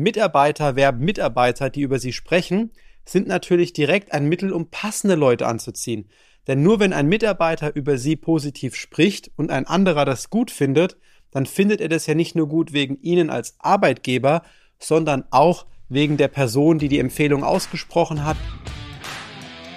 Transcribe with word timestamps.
Mitarbeiter 0.00 0.76
werben 0.76 1.04
Mitarbeiter, 1.04 1.70
die 1.70 1.82
über 1.82 1.98
sie 1.98 2.12
sprechen, 2.12 2.72
sind 3.04 3.28
natürlich 3.28 3.72
direkt 3.72 4.12
ein 4.12 4.28
Mittel, 4.28 4.52
um 4.52 4.70
passende 4.70 5.14
Leute 5.14 5.46
anzuziehen. 5.46 6.08
Denn 6.46 6.62
nur 6.62 6.80
wenn 6.80 6.92
ein 6.92 7.06
Mitarbeiter 7.06 7.74
über 7.76 7.98
sie 7.98 8.16
positiv 8.16 8.74
spricht 8.74 9.30
und 9.36 9.50
ein 9.50 9.66
anderer 9.66 10.04
das 10.04 10.30
gut 10.30 10.50
findet, 10.50 10.96
dann 11.30 11.46
findet 11.46 11.80
er 11.80 11.88
das 11.88 12.06
ja 12.06 12.14
nicht 12.14 12.34
nur 12.34 12.48
gut 12.48 12.72
wegen 12.72 13.00
Ihnen 13.02 13.30
als 13.30 13.54
Arbeitgeber, 13.58 14.42
sondern 14.78 15.24
auch 15.30 15.66
wegen 15.88 16.16
der 16.16 16.28
Person, 16.28 16.78
die 16.78 16.88
die 16.88 16.98
Empfehlung 16.98 17.44
ausgesprochen 17.44 18.24
hat. 18.24 18.36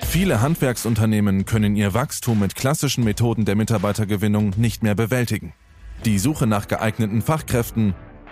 Viele 0.08 0.42
Handwerksunternehmen 0.42 1.46
können 1.46 1.76
ihr 1.76 1.94
Wachstum 1.94 2.40
mit 2.40 2.56
klassischen 2.56 3.04
Methoden 3.04 3.46
der 3.46 3.56
Mitarbeitergewinnung 3.56 4.54
nicht 4.58 4.84
mehr 4.84 4.96
bewältigen. 4.96 5.54
Die 6.06 6.20
Suche 6.20 6.48
nach 6.48 6.68
geeigneten 6.68 7.22
Fachkräften, 7.22 7.96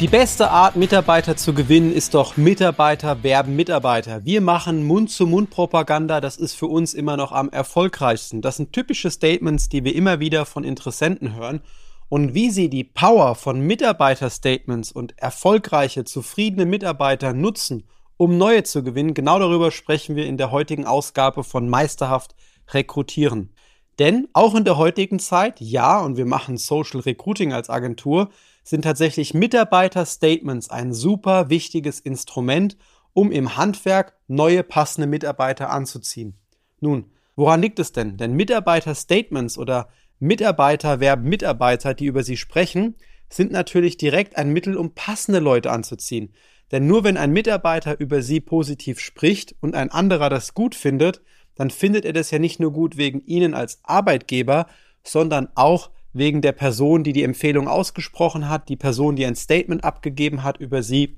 Die 0.00 0.06
beste 0.06 0.52
Art, 0.52 0.76
Mitarbeiter 0.76 1.36
zu 1.36 1.52
gewinnen, 1.52 1.92
ist 1.92 2.14
doch 2.14 2.36
Mitarbeiter 2.36 3.24
werben 3.24 3.56
Mitarbeiter. 3.56 4.24
Wir 4.24 4.40
machen 4.40 4.86
Mund-zu-Mund-Propaganda, 4.86 6.20
das 6.20 6.36
ist 6.36 6.54
für 6.54 6.68
uns 6.68 6.94
immer 6.94 7.16
noch 7.16 7.32
am 7.32 7.48
erfolgreichsten. 7.48 8.40
Das 8.40 8.58
sind 8.58 8.72
typische 8.72 9.10
Statements, 9.10 9.68
die 9.68 9.82
wir 9.82 9.96
immer 9.96 10.20
wieder 10.20 10.46
von 10.46 10.62
Interessenten 10.62 11.34
hören. 11.34 11.62
Und 12.08 12.32
wie 12.32 12.50
sie 12.50 12.70
die 12.70 12.84
Power 12.84 13.34
von 13.34 13.58
Mitarbeiter-Statements 13.58 14.92
und 14.92 15.18
erfolgreiche, 15.18 16.04
zufriedene 16.04 16.64
Mitarbeiter 16.64 17.32
nutzen, 17.32 17.82
um 18.16 18.38
neue 18.38 18.62
zu 18.62 18.84
gewinnen, 18.84 19.14
genau 19.14 19.40
darüber 19.40 19.72
sprechen 19.72 20.14
wir 20.14 20.26
in 20.26 20.36
der 20.36 20.52
heutigen 20.52 20.86
Ausgabe 20.86 21.42
von 21.42 21.68
Meisterhaft 21.68 22.36
Rekrutieren. 22.68 23.52
Denn 23.98 24.28
auch 24.32 24.54
in 24.54 24.64
der 24.64 24.76
heutigen 24.76 25.18
Zeit, 25.18 25.60
ja, 25.60 26.00
und 26.00 26.16
wir 26.16 26.26
machen 26.26 26.56
Social 26.56 27.00
Recruiting 27.00 27.52
als 27.52 27.68
Agentur, 27.68 28.30
sind 28.68 28.82
tatsächlich 28.82 29.32
Mitarbeiter-Statements 29.32 30.68
ein 30.68 30.92
super 30.92 31.48
wichtiges 31.48 32.00
Instrument, 32.00 32.76
um 33.14 33.32
im 33.32 33.56
Handwerk 33.56 34.18
neue 34.26 34.62
passende 34.62 35.06
Mitarbeiter 35.06 35.70
anzuziehen. 35.70 36.34
Nun, 36.78 37.06
woran 37.34 37.62
liegt 37.62 37.78
es 37.78 37.92
denn? 37.92 38.18
Denn 38.18 38.34
Mitarbeiter-Statements 38.34 39.56
oder 39.56 39.88
Mitarbeiter 40.18 41.00
werben 41.00 41.26
Mitarbeiter, 41.26 41.94
die 41.94 42.04
über 42.04 42.22
sie 42.22 42.36
sprechen, 42.36 42.96
sind 43.30 43.52
natürlich 43.52 43.96
direkt 43.96 44.36
ein 44.36 44.50
Mittel, 44.50 44.76
um 44.76 44.94
passende 44.94 45.38
Leute 45.38 45.70
anzuziehen. 45.70 46.34
Denn 46.70 46.86
nur 46.86 47.04
wenn 47.04 47.16
ein 47.16 47.32
Mitarbeiter 47.32 47.98
über 47.98 48.20
sie 48.20 48.40
positiv 48.40 49.00
spricht 49.00 49.54
und 49.62 49.74
ein 49.76 49.90
anderer 49.90 50.28
das 50.28 50.52
gut 50.52 50.74
findet, 50.74 51.22
dann 51.54 51.70
findet 51.70 52.04
er 52.04 52.12
das 52.12 52.30
ja 52.30 52.38
nicht 52.38 52.60
nur 52.60 52.74
gut 52.74 52.98
wegen 52.98 53.24
Ihnen 53.24 53.54
als 53.54 53.80
Arbeitgeber, 53.82 54.66
sondern 55.02 55.48
auch 55.54 55.90
wegen 56.18 56.42
der 56.42 56.52
Person, 56.52 57.04
die 57.04 57.12
die 57.12 57.22
Empfehlung 57.22 57.68
ausgesprochen 57.68 58.48
hat, 58.48 58.68
die 58.68 58.76
Person, 58.76 59.16
die 59.16 59.26
ein 59.26 59.36
Statement 59.36 59.84
abgegeben 59.84 60.42
hat 60.42 60.58
über 60.58 60.82
sie. 60.82 61.16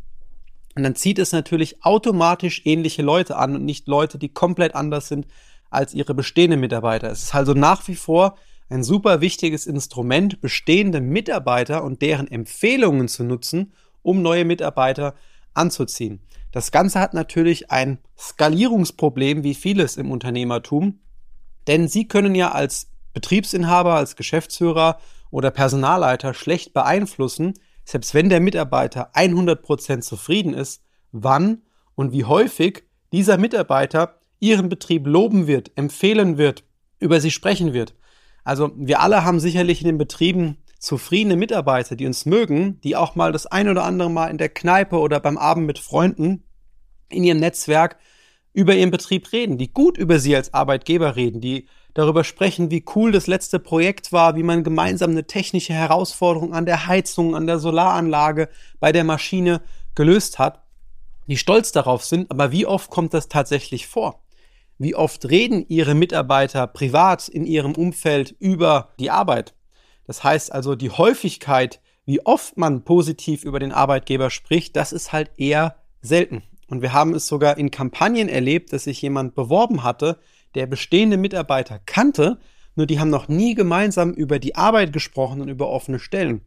Und 0.76 0.84
dann 0.84 0.94
zieht 0.94 1.18
es 1.18 1.32
natürlich 1.32 1.84
automatisch 1.84 2.62
ähnliche 2.64 3.02
Leute 3.02 3.36
an 3.36 3.56
und 3.56 3.64
nicht 3.64 3.88
Leute, 3.88 4.18
die 4.18 4.28
komplett 4.28 4.74
anders 4.74 5.08
sind 5.08 5.26
als 5.70 5.94
ihre 5.94 6.14
bestehenden 6.14 6.60
Mitarbeiter. 6.60 7.10
Es 7.10 7.24
ist 7.24 7.34
also 7.34 7.54
nach 7.54 7.86
wie 7.88 7.96
vor 7.96 8.36
ein 8.68 8.84
super 8.84 9.20
wichtiges 9.20 9.66
Instrument, 9.66 10.40
bestehende 10.40 11.00
Mitarbeiter 11.00 11.82
und 11.82 12.02
deren 12.02 12.28
Empfehlungen 12.28 13.08
zu 13.08 13.24
nutzen, 13.24 13.72
um 14.02 14.22
neue 14.22 14.44
Mitarbeiter 14.44 15.14
anzuziehen. 15.54 16.20
Das 16.52 16.70
Ganze 16.70 17.00
hat 17.00 17.14
natürlich 17.14 17.70
ein 17.70 17.98
Skalierungsproblem, 18.18 19.42
wie 19.42 19.54
vieles 19.54 19.96
im 19.96 20.10
Unternehmertum, 20.10 21.00
denn 21.66 21.88
Sie 21.88 22.08
können 22.08 22.34
ja 22.34 22.52
als 22.52 22.89
Betriebsinhaber, 23.12 23.94
als 23.94 24.16
Geschäftsführer 24.16 24.98
oder 25.30 25.50
Personalleiter 25.50 26.34
schlecht 26.34 26.72
beeinflussen, 26.72 27.54
selbst 27.84 28.14
wenn 28.14 28.28
der 28.28 28.40
Mitarbeiter 28.40 29.10
100% 29.14 30.00
zufrieden 30.00 30.54
ist, 30.54 30.82
wann 31.12 31.62
und 31.94 32.12
wie 32.12 32.24
häufig 32.24 32.84
dieser 33.12 33.38
Mitarbeiter 33.38 34.20
Ihren 34.38 34.68
Betrieb 34.68 35.06
loben 35.06 35.46
wird, 35.46 35.72
empfehlen 35.76 36.38
wird, 36.38 36.64
über 36.98 37.20
Sie 37.20 37.30
sprechen 37.30 37.72
wird. 37.72 37.94
Also 38.44 38.72
wir 38.76 39.00
alle 39.00 39.24
haben 39.24 39.40
sicherlich 39.40 39.80
in 39.80 39.86
den 39.86 39.98
Betrieben 39.98 40.56
zufriedene 40.78 41.36
Mitarbeiter, 41.36 41.94
die 41.94 42.06
uns 42.06 42.24
mögen, 42.24 42.80
die 42.80 42.96
auch 42.96 43.14
mal 43.14 43.32
das 43.32 43.46
ein 43.46 43.68
oder 43.68 43.84
andere 43.84 44.10
Mal 44.10 44.28
in 44.28 44.38
der 44.38 44.48
Kneipe 44.48 44.98
oder 44.98 45.20
beim 45.20 45.36
Abend 45.36 45.66
mit 45.66 45.78
Freunden 45.78 46.44
in 47.10 47.22
ihrem 47.22 47.38
Netzwerk 47.38 47.98
über 48.52 48.74
ihren 48.74 48.90
Betrieb 48.90 49.32
reden, 49.32 49.58
die 49.58 49.72
gut 49.72 49.96
über 49.96 50.18
sie 50.18 50.34
als 50.34 50.52
Arbeitgeber 50.52 51.16
reden, 51.16 51.40
die 51.40 51.68
darüber 51.94 52.24
sprechen, 52.24 52.70
wie 52.70 52.84
cool 52.94 53.12
das 53.12 53.26
letzte 53.26 53.58
Projekt 53.58 54.12
war, 54.12 54.36
wie 54.36 54.42
man 54.42 54.64
gemeinsam 54.64 55.10
eine 55.10 55.26
technische 55.26 55.72
Herausforderung 55.72 56.54
an 56.54 56.66
der 56.66 56.86
Heizung, 56.86 57.34
an 57.34 57.46
der 57.46 57.58
Solaranlage, 57.58 58.48
bei 58.78 58.92
der 58.92 59.04
Maschine 59.04 59.60
gelöst 59.94 60.38
hat, 60.38 60.62
die 61.26 61.36
stolz 61.36 61.72
darauf 61.72 62.04
sind, 62.04 62.30
aber 62.30 62.52
wie 62.52 62.66
oft 62.66 62.90
kommt 62.90 63.14
das 63.14 63.28
tatsächlich 63.28 63.86
vor? 63.86 64.22
Wie 64.78 64.94
oft 64.94 65.28
reden 65.28 65.64
Ihre 65.68 65.94
Mitarbeiter 65.94 66.66
privat 66.66 67.28
in 67.28 67.44
Ihrem 67.44 67.74
Umfeld 67.74 68.34
über 68.38 68.94
die 68.98 69.10
Arbeit? 69.10 69.54
Das 70.06 70.24
heißt 70.24 70.50
also, 70.52 70.74
die 70.74 70.90
Häufigkeit, 70.90 71.80
wie 72.06 72.24
oft 72.24 72.56
man 72.56 72.82
positiv 72.82 73.44
über 73.44 73.58
den 73.58 73.72
Arbeitgeber 73.72 74.30
spricht, 74.30 74.74
das 74.76 74.92
ist 74.92 75.12
halt 75.12 75.30
eher 75.36 75.76
selten. 76.00 76.42
Und 76.70 76.82
wir 76.82 76.92
haben 76.92 77.14
es 77.14 77.26
sogar 77.26 77.58
in 77.58 77.70
Kampagnen 77.70 78.28
erlebt, 78.28 78.72
dass 78.72 78.84
sich 78.84 79.02
jemand 79.02 79.34
beworben 79.34 79.82
hatte, 79.82 80.18
der 80.54 80.66
bestehende 80.66 81.16
Mitarbeiter 81.16 81.80
kannte, 81.84 82.38
nur 82.76 82.86
die 82.86 83.00
haben 83.00 83.10
noch 83.10 83.28
nie 83.28 83.54
gemeinsam 83.54 84.12
über 84.12 84.38
die 84.38 84.54
Arbeit 84.54 84.92
gesprochen 84.92 85.40
und 85.40 85.48
über 85.48 85.68
offene 85.68 85.98
Stellen. 85.98 86.42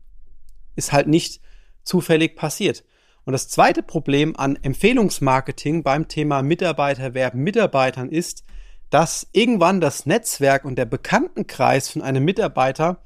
Ist 0.76 0.94
halt 0.94 1.08
nicht 1.08 1.42
zufällig 1.84 2.38
passiert. 2.38 2.86
Und 3.26 3.34
das 3.34 3.50
zweite 3.50 3.84
Problem 3.84 4.36
an 4.38 4.58
Empfehlungsmarketing 4.62 5.84
beim 5.84 6.08
Thema 6.08 6.42
Mitarbeiter 6.42 7.14
werben 7.14 7.44
Mitarbeitern 7.44 8.10
ist, 8.10 8.46
dass 8.90 9.28
irgendwann 9.34 9.82
das 9.82 10.06
Netzwerk 10.06 10.66
und 10.66 10.78
der 10.78 10.86
Bekanntenkreis 10.86 11.90
von 11.90 12.02
einem 12.02 12.24
Mitarbeiter 12.24 13.04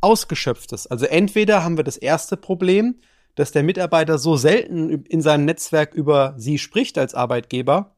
ausgeschöpft 0.00 0.72
ist. 0.72 0.86
Also 0.86 1.06
entweder 1.06 1.64
haben 1.64 1.76
wir 1.76 1.84
das 1.84 1.96
erste 1.96 2.36
Problem, 2.36 2.96
dass 3.38 3.52
der 3.52 3.62
Mitarbeiter 3.62 4.18
so 4.18 4.36
selten 4.36 5.04
in 5.04 5.22
seinem 5.22 5.44
Netzwerk 5.44 5.94
über 5.94 6.34
sie 6.36 6.58
spricht 6.58 6.98
als 6.98 7.14
Arbeitgeber, 7.14 7.94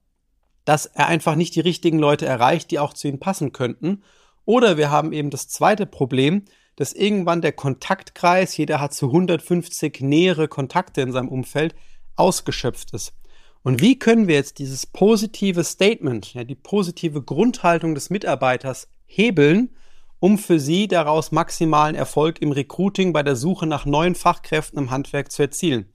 dass 0.66 0.84
er 0.84 1.06
einfach 1.06 1.34
nicht 1.34 1.54
die 1.54 1.60
richtigen 1.60 1.98
Leute 1.98 2.26
erreicht, 2.26 2.70
die 2.70 2.78
auch 2.78 2.92
zu 2.92 3.08
ihm 3.08 3.18
passen 3.18 3.54
könnten. 3.54 4.02
Oder 4.44 4.76
wir 4.76 4.90
haben 4.90 5.14
eben 5.14 5.30
das 5.30 5.48
zweite 5.48 5.86
Problem, 5.86 6.44
dass 6.76 6.92
irgendwann 6.92 7.40
der 7.40 7.52
Kontaktkreis, 7.52 8.54
jeder 8.58 8.82
hat 8.82 8.92
zu 8.92 9.06
150 9.06 10.02
nähere 10.02 10.46
Kontakte 10.46 11.00
in 11.00 11.10
seinem 11.10 11.30
Umfeld, 11.30 11.74
ausgeschöpft 12.16 12.92
ist. 12.92 13.14
Und 13.62 13.80
wie 13.80 13.98
können 13.98 14.28
wir 14.28 14.34
jetzt 14.34 14.58
dieses 14.58 14.84
positive 14.84 15.64
Statement, 15.64 16.34
ja, 16.34 16.44
die 16.44 16.54
positive 16.54 17.22
Grundhaltung 17.22 17.94
des 17.94 18.10
Mitarbeiters 18.10 18.88
hebeln, 19.06 19.70
um 20.20 20.38
für 20.38 20.60
sie 20.60 20.86
daraus 20.86 21.32
maximalen 21.32 21.96
Erfolg 21.96 22.40
im 22.40 22.52
Recruiting 22.52 23.12
bei 23.12 23.22
der 23.22 23.36
Suche 23.36 23.66
nach 23.66 23.86
neuen 23.86 24.14
Fachkräften 24.14 24.78
im 24.78 24.90
Handwerk 24.90 25.32
zu 25.32 25.42
erzielen? 25.42 25.92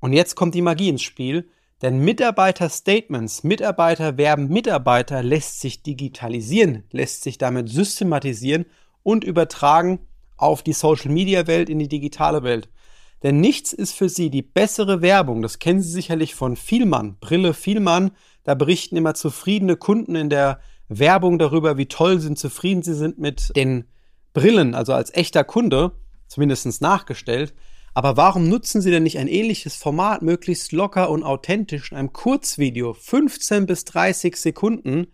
Und 0.00 0.12
jetzt 0.12 0.34
kommt 0.34 0.54
die 0.54 0.62
Magie 0.62 0.88
ins 0.88 1.02
Spiel. 1.02 1.48
Denn 1.82 1.98
Mitarbeiter-Statements, 1.98 3.42
Mitarbeiter 3.42 4.18
werben 4.18 4.48
Mitarbeiter 4.48 5.22
lässt 5.22 5.60
sich 5.60 5.82
digitalisieren, 5.82 6.84
lässt 6.90 7.22
sich 7.22 7.38
damit 7.38 7.70
systematisieren 7.70 8.66
und 9.02 9.24
übertragen 9.24 10.00
auf 10.36 10.62
die 10.62 10.74
Social-Media-Welt, 10.74 11.70
in 11.70 11.78
die 11.78 11.88
digitale 11.88 12.42
Welt. 12.42 12.68
Denn 13.22 13.40
nichts 13.40 13.72
ist 13.72 13.94
für 13.94 14.08
Sie 14.08 14.30
die 14.30 14.42
bessere 14.42 15.02
Werbung. 15.02 15.42
Das 15.42 15.58
kennen 15.58 15.80
Sie 15.80 15.90
sicherlich 15.90 16.34
von 16.34 16.56
Vielmann, 16.56 17.16
Brille 17.18 17.54
Vielmann. 17.54 18.12
Da 18.44 18.54
berichten 18.54 18.96
immer 18.96 19.14
zufriedene 19.14 19.76
Kunden 19.76 20.16
in 20.16 20.30
der 20.30 20.60
Werbung 20.90 21.38
darüber, 21.38 21.78
wie 21.78 21.86
toll 21.86 22.20
sind, 22.20 22.38
zufrieden 22.38 22.82
sie 22.82 22.94
sind 22.94 23.18
mit 23.18 23.56
den 23.56 23.84
Brillen, 24.34 24.74
also 24.74 24.92
als 24.92 25.14
echter 25.14 25.44
Kunde, 25.44 25.92
zumindest 26.28 26.82
nachgestellt. 26.82 27.54
Aber 27.94 28.16
warum 28.16 28.48
nutzen 28.48 28.80
Sie 28.82 28.90
denn 28.90 29.02
nicht 29.02 29.18
ein 29.18 29.26
ähnliches 29.26 29.74
Format, 29.74 30.22
möglichst 30.22 30.70
locker 30.72 31.10
und 31.10 31.24
authentisch 31.24 31.90
in 31.90 31.96
einem 31.96 32.12
Kurzvideo, 32.12 32.92
15 32.92 33.66
bis 33.66 33.84
30 33.84 34.36
Sekunden, 34.36 35.08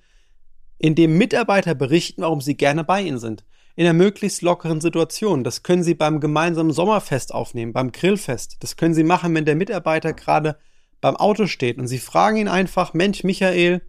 in 0.79 0.95
dem 0.95 1.17
Mitarbeiter 1.17 1.75
berichten, 1.75 2.23
warum 2.23 2.43
sie 2.43 2.57
gerne 2.57 2.85
bei 2.85 3.03
Ihnen 3.03 3.19
sind? 3.19 3.45
in 3.77 3.85
einer 3.85 3.93
möglichst 3.93 4.43
lockeren 4.43 4.81
Situation. 4.81 5.45
Das 5.45 5.63
können 5.63 5.85
Sie 5.85 5.95
beim 5.95 6.19
gemeinsamen 6.19 6.73
Sommerfest 6.73 7.33
aufnehmen, 7.33 7.75
beim 7.75 7.93
Grillfest. 7.93 8.57
Das 8.61 8.77
können 8.77 8.95
Sie 8.95 9.05
machen, 9.05 9.35
wenn 9.35 9.45
der 9.45 9.55
Mitarbeiter 9.55 10.15
gerade 10.15 10.57
beim 11.03 11.15
Auto 11.15 11.47
steht 11.47 11.79
und 11.79 11.87
Sie 11.87 11.99
fragen 11.99 12.39
ihn 12.39 12.49
einfach, 12.49 12.95
Mensch, 12.95 13.23
Michael, 13.23 13.83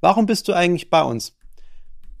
warum 0.00 0.26
bist 0.26 0.48
du 0.48 0.52
eigentlich 0.52 0.90
bei 0.90 1.02
uns? 1.02 1.36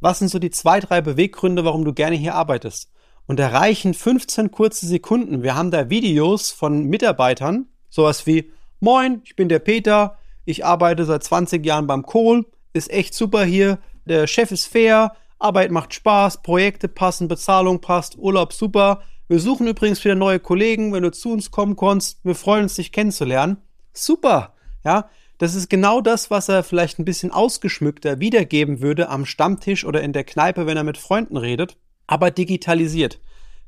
Was 0.00 0.18
sind 0.18 0.28
so 0.28 0.38
die 0.38 0.50
zwei, 0.50 0.80
drei 0.80 1.00
Beweggründe, 1.00 1.64
warum 1.64 1.84
du 1.84 1.92
gerne 1.92 2.16
hier 2.16 2.34
arbeitest? 2.34 2.90
Und 3.26 3.40
erreichen 3.40 3.94
15 3.94 4.50
kurze 4.50 4.86
Sekunden. 4.86 5.42
Wir 5.42 5.56
haben 5.56 5.70
da 5.70 5.90
Videos 5.90 6.52
von 6.52 6.84
Mitarbeitern, 6.84 7.66
sowas 7.88 8.26
wie, 8.26 8.52
Moin, 8.78 9.22
ich 9.24 9.36
bin 9.36 9.48
der 9.48 9.58
Peter, 9.58 10.18
ich 10.44 10.64
arbeite 10.64 11.04
seit 11.04 11.24
20 11.24 11.64
Jahren 11.64 11.86
beim 11.86 12.04
Kohl, 12.04 12.46
ist 12.72 12.90
echt 12.90 13.14
super 13.14 13.44
hier, 13.44 13.78
der 14.04 14.26
Chef 14.26 14.52
ist 14.52 14.66
fair, 14.66 15.16
Arbeit 15.38 15.70
macht 15.70 15.92
Spaß, 15.92 16.42
Projekte 16.42 16.88
passen, 16.88 17.28
Bezahlung 17.28 17.80
passt, 17.80 18.16
Urlaub 18.16 18.52
super. 18.52 19.02
Wir 19.28 19.40
suchen 19.40 19.66
übrigens 19.66 20.04
wieder 20.04 20.14
neue 20.14 20.38
Kollegen, 20.38 20.92
wenn 20.92 21.02
du 21.02 21.10
zu 21.10 21.32
uns 21.32 21.50
kommen 21.50 21.76
kannst. 21.76 22.24
Wir 22.24 22.34
freuen 22.34 22.64
uns, 22.64 22.76
dich 22.76 22.92
kennenzulernen. 22.92 23.58
Super, 23.92 24.54
ja. 24.84 25.10
Das 25.38 25.54
ist 25.54 25.68
genau 25.68 26.00
das, 26.00 26.30
was 26.30 26.48
er 26.48 26.62
vielleicht 26.62 26.98
ein 26.98 27.04
bisschen 27.04 27.30
ausgeschmückter 27.30 28.20
wiedergeben 28.20 28.80
würde 28.80 29.08
am 29.08 29.26
Stammtisch 29.26 29.84
oder 29.84 30.02
in 30.02 30.12
der 30.12 30.24
Kneipe, 30.24 30.66
wenn 30.66 30.76
er 30.76 30.84
mit 30.84 30.96
Freunden 30.96 31.36
redet, 31.36 31.76
aber 32.06 32.30
digitalisiert. 32.30 33.20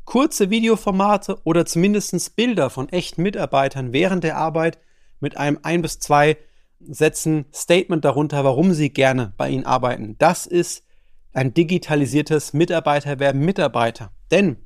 Kurze 0.04 0.48
Videoformate 0.48 1.38
oder 1.44 1.66
zumindest 1.66 2.34
Bilder 2.34 2.70
von 2.70 2.88
echten 2.88 3.22
Mitarbeitern 3.22 3.92
während 3.92 4.24
der 4.24 4.38
Arbeit 4.38 4.78
mit 5.20 5.36
einem 5.36 5.58
ein 5.62 5.82
bis 5.82 5.98
zwei 5.98 6.38
Sätzen 6.80 7.44
Statement 7.52 8.04
darunter, 8.04 8.44
warum 8.44 8.72
sie 8.72 8.90
gerne 8.90 9.34
bei 9.36 9.50
Ihnen 9.50 9.66
arbeiten. 9.66 10.16
Das 10.18 10.46
ist 10.46 10.84
ein 11.32 11.52
digitalisiertes 11.52 12.52
Mitarbeiterwerben 12.52 13.44
Mitarbeiter. 13.44 14.12
Denn 14.30 14.56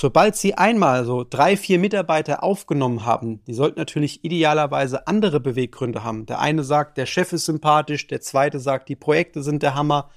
sobald 0.00 0.34
Sie 0.34 0.54
einmal 0.54 1.04
so 1.04 1.26
drei, 1.28 1.58
vier 1.58 1.78
Mitarbeiter 1.78 2.42
aufgenommen 2.42 3.04
haben, 3.04 3.44
die 3.44 3.52
sollten 3.52 3.78
natürlich 3.78 4.24
idealerweise 4.24 5.06
andere 5.06 5.40
Beweggründe 5.40 6.02
haben. 6.02 6.24
Der 6.24 6.40
eine 6.40 6.64
sagt, 6.64 6.96
der 6.96 7.04
Chef 7.04 7.34
ist 7.34 7.44
sympathisch, 7.44 8.06
der 8.06 8.22
zweite 8.22 8.60
sagt, 8.60 8.88
die 8.88 8.96
Projekte 8.96 9.42
sind 9.42 9.62
der 9.62 9.74
Hammer, 9.74 10.08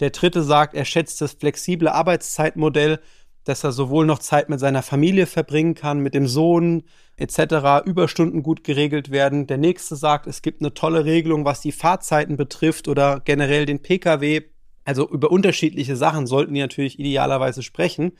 der 0.00 0.08
dritte 0.08 0.42
sagt, 0.42 0.74
er 0.74 0.86
schätzt 0.86 1.20
das 1.20 1.34
flexible 1.34 1.88
Arbeitszeitmodell, 1.88 2.98
dass 3.44 3.62
er 3.62 3.72
sowohl 3.72 4.06
noch 4.06 4.20
Zeit 4.20 4.48
mit 4.48 4.58
seiner 4.58 4.82
Familie 4.82 5.26
verbringen 5.26 5.74
kann, 5.74 6.00
mit 6.00 6.14
dem 6.14 6.26
Sohn 6.26 6.84
etc., 7.18 7.84
Überstunden 7.84 8.42
gut 8.42 8.64
geregelt 8.64 9.10
werden. 9.10 9.46
Der 9.46 9.58
nächste 9.58 9.96
sagt, 9.96 10.26
es 10.26 10.40
gibt 10.40 10.62
eine 10.62 10.72
tolle 10.72 11.04
Regelung, 11.04 11.44
was 11.44 11.60
die 11.60 11.72
Fahrzeiten 11.72 12.38
betrifft 12.38 12.88
oder 12.88 13.20
generell 13.20 13.66
den 13.66 13.82
Pkw. 13.82 14.44
Also 14.86 15.06
über 15.06 15.30
unterschiedliche 15.30 15.94
Sachen 15.94 16.26
sollten 16.26 16.54
die 16.54 16.60
natürlich 16.60 16.98
idealerweise 16.98 17.62
sprechen. 17.62 18.12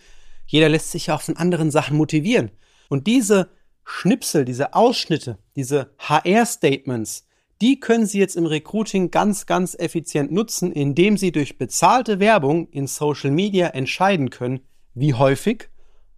Jeder 0.47 0.69
lässt 0.69 0.91
sich 0.91 1.07
ja 1.07 1.17
auch 1.17 1.23
von 1.23 1.37
anderen 1.37 1.71
Sachen 1.71 1.97
motivieren. 1.97 2.51
Und 2.89 3.07
diese 3.07 3.51
Schnipsel, 3.85 4.45
diese 4.45 4.75
Ausschnitte, 4.75 5.39
diese 5.55 5.95
HR-Statements, 5.99 7.27
die 7.61 7.81
können 7.81 8.07
Sie 8.07 8.19
jetzt 8.19 8.37
im 8.37 8.47
Recruiting 8.47 9.11
ganz, 9.11 9.47
ganz 9.47 9.75
effizient 9.79 10.31
nutzen, 10.31 10.73
indem 10.73 11.17
Sie 11.17 11.33
durch 11.33 11.57
bezahlte 11.57 12.21
Werbung 12.21 12.69
in 12.69 12.87
Social 12.87 13.31
Media 13.31 13.69
entscheiden 13.69 14.31
können, 14.31 14.61
wie 14.95 15.15
häufig, 15.15 15.71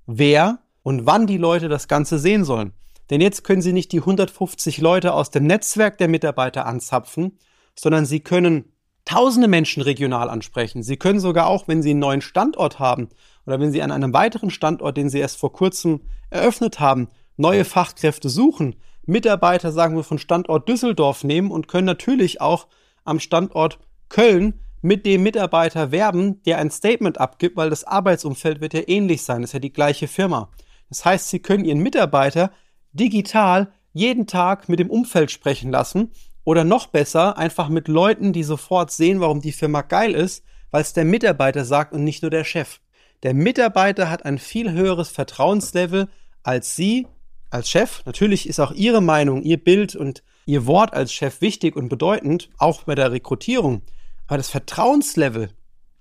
wer 0.07 0.61
und 0.83 1.07
wann 1.07 1.27
die 1.27 1.37
Leute 1.37 1.69
das 1.69 1.87
Ganze 1.87 2.19
sehen 2.19 2.45
sollen. 2.45 2.73
Denn 3.11 3.21
jetzt 3.21 3.45
können 3.45 3.63
Sie 3.63 3.73
nicht 3.73 3.93
die 3.93 4.01
150 4.01 4.79
Leute 4.79 5.15
aus 5.15 5.31
dem 5.31 5.47
Netzwerk 5.47 5.99
der 5.99 6.09
Mitarbeiter 6.09 6.67
anzapfen, 6.67 7.39
sondern 7.79 8.05
Sie 8.05 8.21
können 8.21 8.73
tausende 9.09 9.49
Menschen 9.49 9.83
regional 9.83 10.29
ansprechen. 10.29 10.83
Sie 10.83 10.99
können 10.99 11.19
sogar 11.19 11.47
auch, 11.47 11.67
wenn 11.67 11.83
Sie 11.83 11.91
einen 11.91 11.99
neuen 11.99 12.21
Standort 12.21 12.79
haben 12.79 13.09
oder 13.47 13.59
wenn 13.59 13.73
Sie 13.73 13.81
an 13.81 13.91
einem 13.91 14.13
weiteren 14.13 14.51
Standort, 14.51 14.99
den 14.99 15.09
Sie 15.09 15.19
erst 15.19 15.39
vor 15.39 15.51
kurzem 15.51 16.03
eröffnet 16.29 16.79
haben, 16.79 17.09
neue 17.39 17.65
Fachkräfte 17.65 18.29
suchen, 18.29 18.77
Mitarbeiter, 19.07 19.73
sagen 19.73 19.97
wir, 19.97 20.05
von 20.05 20.19
Standort 20.19 20.69
Düsseldorf 20.69 21.25
nehmen 21.25 21.51
und 21.51 21.69
können 21.69 21.87
natürlich 21.87 22.43
auch 22.43 22.67
am 23.05 23.19
Standort 23.19 23.79
Köln 24.11 24.61
mit 24.83 25.07
dem 25.07 25.23
Mitarbeiter 25.23 25.91
werben, 25.91 26.43
der 26.43 26.59
ein 26.59 26.71
Statement 26.71 27.19
abgibt, 27.19 27.57
weil 27.57 27.71
das 27.71 27.85
Arbeitsumfeld 27.85 28.61
wird 28.61 28.75
ja 28.75 28.83
ähnlich 28.87 29.23
sein, 29.23 29.41
das 29.41 29.51
ist 29.51 29.55
ja 29.55 29.61
die 29.61 29.73
gleiche 29.73 30.07
Firma. 30.07 30.51
Das 30.91 31.07
heißt, 31.07 31.31
Sie 31.31 31.39
können 31.39 31.65
Ihren 31.65 31.79
Mitarbeiter 31.79 32.51
digital 32.93 33.73
jeden 33.95 34.27
Tag 34.27 34.69
mit 34.69 34.81
dem 34.81 34.91
Umfeld 34.91 35.31
sprechen 35.31 35.71
lassen 35.71 36.11
oder 36.49 36.65
noch 36.65 36.87
besser, 36.87 37.37
einfach 37.37 37.69
mit 37.69 37.89
Leuten, 37.89 38.33
die 38.33 38.43
sofort 38.43 38.91
sehen, 38.91 39.21
warum 39.21 39.43
die 39.43 39.53
Firma 39.53 39.83
geil 39.83 40.15
ist, 40.15 40.43
weil 40.71 40.81
es 40.81 40.95
der 40.95 41.05
Mitarbeiter 41.05 41.67
sagt 41.67 41.93
und 41.93 42.05
nicht 42.05 42.23
nur 42.23 42.31
der 42.31 42.45
Chef. 42.45 42.81
Der 43.23 43.35
Mitarbeiter 43.35 44.09
hat 44.09 44.25
ein 44.25 44.39
viel 44.39 44.73
höheres 44.73 45.11
Vertrauenslevel 45.11 46.09
als 46.43 46.75
Sie 46.75 47.07
als 47.51 47.69
Chef. 47.69 48.01
Natürlich 48.07 48.49
ist 48.49 48.61
auch 48.61 48.73
Ihre 48.73 49.03
Meinung, 49.03 49.43
Ihr 49.43 49.63
Bild 49.63 49.95
und 49.95 50.23
Ihr 50.47 50.65
Wort 50.65 50.95
als 50.95 51.13
Chef 51.13 51.43
wichtig 51.43 51.77
und 51.77 51.91
bedeutend, 51.91 52.49
auch 52.57 52.85
bei 52.85 52.95
der 52.95 53.13
Rekrutierung. 53.13 53.83
Aber 54.27 54.39
das 54.39 54.49
Vertrauenslevel, 54.49 55.51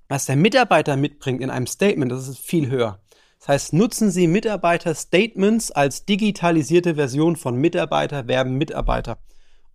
was 0.08 0.28
der 0.28 0.38
Mitarbeiter 0.38 0.96
mitbringt 0.96 1.42
in 1.42 1.50
einem 1.50 1.68
Statement, 1.68 2.10
das 2.10 2.30
ist 2.30 2.40
viel 2.40 2.70
höher. 2.70 3.02
Das 3.40 3.50
heißt, 3.50 3.74
nutzen 3.74 4.12
Sie 4.12 4.28
Mitarbeiter-Statements 4.28 5.72
als 5.72 6.06
digitalisierte 6.06 6.96
Version 6.96 7.36
von 7.36 7.58
Mitarbeiter 7.58 8.30
werben 8.30 8.58
Mitarbeiter. 8.58 9.18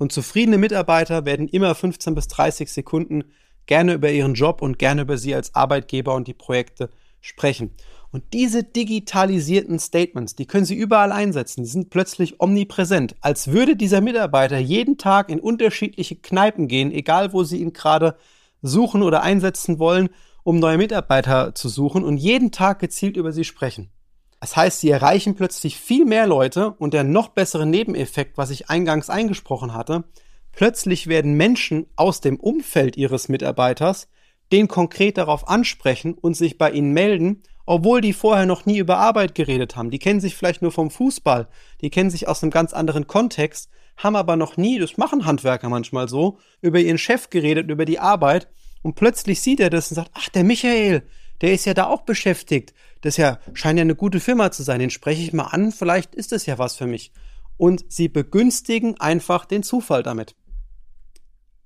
Und 0.03 0.11
zufriedene 0.11 0.59
Mitarbeiter 0.59 1.27
werden 1.27 1.47
immer 1.47 1.77
15 1.77 2.17
bis 2.17 2.27
30 2.27 2.73
Sekunden 2.73 3.23
gerne 3.67 3.95
über 3.95 4.11
ihren 4.11 4.35
Job 4.35 4.61
und 4.61 4.77
gerne 4.77 5.03
über 5.03 5.17
sie 5.17 5.33
als 5.33 5.55
Arbeitgeber 5.55 6.17
und 6.17 6.27
die 6.27 6.35
Projekte 6.35 6.91
sprechen. 7.21 7.71
Und 8.11 8.25
diese 8.33 8.65
digitalisierten 8.65 9.79
Statements, 9.79 10.35
die 10.35 10.47
können 10.47 10.65
Sie 10.65 10.75
überall 10.75 11.13
einsetzen. 11.13 11.63
Die 11.63 11.69
sind 11.69 11.91
plötzlich 11.91 12.41
omnipräsent. 12.41 13.15
Als 13.21 13.53
würde 13.53 13.77
dieser 13.77 14.01
Mitarbeiter 14.01 14.59
jeden 14.59 14.99
Tag 14.99 15.31
in 15.31 15.39
unterschiedliche 15.39 16.17
Kneipen 16.17 16.67
gehen, 16.67 16.91
egal 16.91 17.33
wo 17.33 17.45
Sie 17.45 17.59
ihn 17.59 17.73
gerade 17.73 18.17
suchen 18.61 19.05
oder 19.05 19.23
einsetzen 19.23 19.79
wollen, 19.79 20.09
um 20.43 20.59
neue 20.59 20.79
Mitarbeiter 20.79 21.55
zu 21.55 21.69
suchen 21.69 22.03
und 22.03 22.17
jeden 22.17 22.51
Tag 22.51 22.81
gezielt 22.81 23.17
über 23.17 23.31
sie 23.31 23.45
sprechen. 23.45 23.93
Das 24.43 24.57
heißt, 24.57 24.81
sie 24.81 24.91
erreichen 24.91 25.37
plötzlich 25.37 25.79
viel 25.79 26.05
mehr 26.05 26.27
Leute 26.27 26.73
und 26.73 26.95
der 26.95 27.05
noch 27.05 27.29
bessere 27.29 27.65
Nebeneffekt, 27.65 28.37
was 28.37 28.51
ich 28.51 28.69
eingangs 28.69 29.09
eingesprochen 29.09 29.73
hatte, 29.73 30.03
plötzlich 30.51 31.07
werden 31.07 31.35
Menschen 31.35 31.87
aus 31.95 32.21
dem 32.21 32.41
Umfeld 32.41 32.97
ihres 32.97 33.29
Mitarbeiters 33.29 34.09
den 34.51 34.67
konkret 34.67 35.17
darauf 35.17 35.47
ansprechen 35.47 36.15
und 36.15 36.37
sich 36.37 36.59
bei 36.59 36.73
ihnen 36.73 36.91
melden, 36.91 37.45
obwohl 37.67 38.01
die 38.01 38.13
vorher 38.13 38.45
noch 38.45 38.67
nie 38.67 38.79
über 38.79 38.99
Arbeit 38.99 39.37
geredet 39.37 39.77
haben. 39.77 39.93
Die 39.93 40.01
kennen 40.01 40.19
sich 40.19 40.35
vielleicht 40.35 40.61
nur 40.61 40.73
vom 40.73 40.91
Fußball, 40.91 41.47
die 41.81 41.91
kennen 41.91 42.11
sich 42.11 42.27
aus 42.27 42.43
einem 42.43 42.51
ganz 42.51 42.73
anderen 42.73 43.07
Kontext, 43.07 43.71
haben 43.97 44.17
aber 44.17 44.35
noch 44.35 44.57
nie, 44.57 44.81
das 44.81 44.97
machen 44.97 45.25
Handwerker 45.25 45.69
manchmal 45.69 46.09
so, 46.09 46.39
über 46.61 46.81
ihren 46.81 46.99
Chef 46.99 47.31
geredet, 47.31 47.71
über 47.71 47.85
die 47.85 48.01
Arbeit 48.01 48.49
und 48.83 48.97
plötzlich 48.97 49.41
sieht 49.41 49.61
er 49.61 49.71
das 49.71 49.93
und 49.93 49.95
sagt, 49.95 50.11
ach, 50.15 50.29
der 50.31 50.43
Michael, 50.43 51.05
der 51.43 51.53
ist 51.53 51.67
ja 51.67 51.75
da 51.75 51.87
auch 51.87 52.03
beschäftigt. 52.03 52.73
Das 53.03 53.17
ja, 53.17 53.39
scheint 53.53 53.79
ja 53.79 53.83
eine 53.83 53.97
gute 53.97 54.21
Firma 54.21 54.51
zu 54.53 54.63
sein. 54.63 54.79
Den 54.79 54.91
spreche 54.91 55.23
ich 55.23 55.33
mal 55.33 55.47
an. 55.47 55.73
Vielleicht 55.73 56.15
ist 56.15 56.33
das 56.33 56.47
ja 56.47 56.59
was 56.59 56.77
für 56.77 56.87
mich. 56.87 57.13
Und 57.57 57.85
sie 57.89 58.09
begünstigen 58.09 58.99
einfach 59.01 59.45
den 59.45 59.63
Zufall 59.63 60.03
damit. 60.03 60.37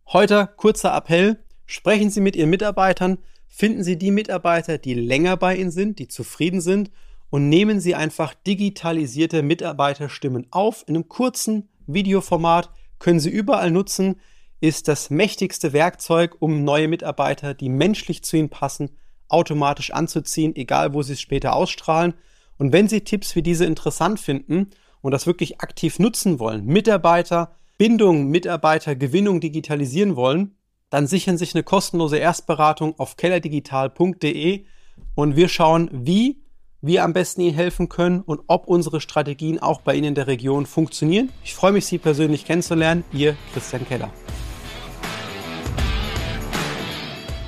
Heute 0.09 0.49
kurzer 0.56 0.97
Appell. 0.97 1.42
Sprechen 1.66 2.11
Sie 2.11 2.21
mit 2.21 2.37
Ihren 2.37 2.50
Mitarbeitern. 2.50 3.18
Finden 3.49 3.83
Sie 3.83 3.99
die 3.99 4.12
Mitarbeiter, 4.12 4.78
die 4.78 4.95
länger 4.95 5.37
bei 5.37 5.56
Ihnen 5.56 5.71
sind, 5.71 5.99
die 5.99 6.09
zufrieden 6.09 6.61
sind 6.61 6.90
und 7.28 7.49
nehmen 7.49 7.80
Sie 7.80 7.95
einfach 7.95 8.35
digitalisierte 8.35 9.42
Mitarbeiterstimmen 9.42 10.47
auf 10.50 10.85
in 10.87 10.95
einem 10.95 11.09
kurzen 11.09 11.68
Videoformat. 11.87 12.71
Können 12.99 13.21
Sie 13.21 13.30
überall 13.30 13.71
nutzen. 13.71 14.21
Ist 14.61 14.88
das 14.88 15.11
mächtigste 15.11 15.73
Werkzeug, 15.73 16.37
um 16.38 16.64
neue 16.64 16.88
Mitarbeiter, 16.88 17.52
die 17.52 17.68
menschlich 17.68 18.23
zu 18.23 18.37
Ihnen 18.37 18.49
passen, 18.49 18.90
automatisch 19.28 19.90
anzuziehen, 19.92 20.54
egal 20.56 20.95
wo 20.95 21.02
sie 21.02 21.14
es 21.14 21.21
später 21.21 21.54
ausstrahlen. 21.54 22.14
Und 22.59 22.73
wenn 22.73 22.88
Sie 22.88 23.02
Tipps 23.02 23.37
wie 23.37 23.42
diese 23.42 23.66
interessant 23.66 24.18
finden 24.18 24.71
und 25.02 25.12
das 25.12 25.26
wirklich 25.26 25.61
aktiv 25.61 25.99
nutzen 25.99 26.38
wollen, 26.38 26.64
Mitarbeiter, 26.64 27.52
Bindung, 27.78 28.28
Mitarbeitergewinnung 28.28 29.40
digitalisieren 29.40 30.16
wollen, 30.16 30.56
dann 30.88 31.06
sichern 31.06 31.37
sich 31.37 31.54
eine 31.54 31.64
kostenlose 31.64 32.16
Erstberatung 32.16 32.99
auf 32.99 33.16
kellerdigital.de 33.16 34.64
und 35.14 35.37
wir 35.37 35.49
schauen, 35.49 35.90
wie 35.92 36.42
wir 36.80 37.04
am 37.04 37.12
besten 37.12 37.40
Ihnen 37.40 37.54
helfen 37.54 37.88
können 37.88 38.21
und 38.21 38.42
ob 38.47 38.68
unsere 38.68 39.00
Strategien 39.00 39.59
auch 39.59 39.80
bei 39.80 39.95
Ihnen 39.95 40.09
in 40.09 40.14
der 40.14 40.26
Region 40.26 40.66
funktionieren. 40.66 41.30
Ich 41.45 41.54
freue 41.54 41.73
mich, 41.73 41.87
Sie 41.87 41.99
persönlich 41.99 42.45
kennenzulernen. 42.45 43.04
Ihr 43.12 43.37
Christian 43.52 43.87
Keller. 43.87 44.11